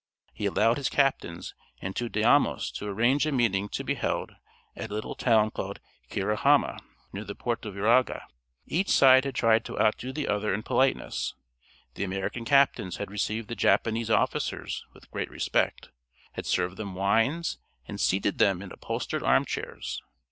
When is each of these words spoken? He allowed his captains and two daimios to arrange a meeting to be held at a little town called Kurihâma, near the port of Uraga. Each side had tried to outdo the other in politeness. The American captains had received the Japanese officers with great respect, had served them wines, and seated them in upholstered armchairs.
He 0.33 0.47
allowed 0.47 0.77
his 0.77 0.89
captains 0.89 1.53
and 1.79 1.95
two 1.95 2.09
daimios 2.09 2.71
to 2.71 2.87
arrange 2.87 3.27
a 3.27 3.31
meeting 3.31 3.69
to 3.69 3.83
be 3.83 3.93
held 3.93 4.31
at 4.75 4.89
a 4.89 4.93
little 4.95 5.13
town 5.13 5.51
called 5.51 5.79
Kurihâma, 6.09 6.79
near 7.13 7.23
the 7.23 7.35
port 7.35 7.65
of 7.67 7.75
Uraga. 7.75 8.23
Each 8.65 8.89
side 8.89 9.25
had 9.25 9.35
tried 9.35 9.63
to 9.65 9.79
outdo 9.79 10.11
the 10.11 10.27
other 10.27 10.55
in 10.55 10.63
politeness. 10.63 11.35
The 11.93 12.03
American 12.03 12.45
captains 12.45 12.95
had 12.97 13.11
received 13.11 13.47
the 13.47 13.53
Japanese 13.55 14.09
officers 14.09 14.83
with 14.91 15.11
great 15.11 15.29
respect, 15.29 15.91
had 16.31 16.47
served 16.47 16.77
them 16.77 16.95
wines, 16.95 17.59
and 17.87 17.99
seated 18.01 18.39
them 18.39 18.63
in 18.63 18.71
upholstered 18.71 19.21
armchairs. 19.21 20.01